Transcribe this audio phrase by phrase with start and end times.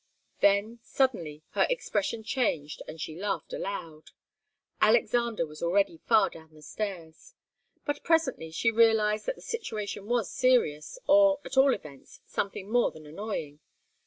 [0.39, 4.09] Then, suddenly, her expression changed, and she laughed aloud.
[4.81, 7.35] Alexander was already far down the stairs.
[7.85, 12.89] But presently she realized that the situation was serious, or, at all events, something more
[12.89, 13.59] than annoying.